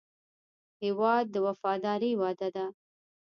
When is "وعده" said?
2.21-2.49